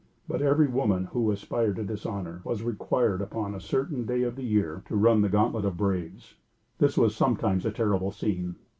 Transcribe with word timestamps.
But 0.27 0.41
every 0.41 0.65
woman 0.67 1.05
who 1.05 1.29
aspired 1.29 1.75
to 1.75 1.83
this 1.83 2.07
honor, 2.07 2.41
was 2.43 2.63
required 2.63 3.21
upon 3.21 3.53
a 3.53 3.59
certain 3.59 4.03
day 4.03 4.23
in 4.23 4.33
the 4.33 4.41
year, 4.41 4.81
to 4.87 4.95
run 4.95 5.21
the 5.21 5.29
gauntlet 5.29 5.63
of 5.63 5.77
braves. 5.77 6.33
This 6.79 6.97
was 6.97 7.15
sometimes 7.15 7.67
a 7.67 7.71
terrible 7.71 8.09
scene. 8.09 8.55